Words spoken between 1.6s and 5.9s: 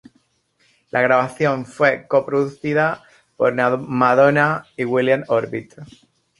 fue co-producida por Madonna y William Orbit.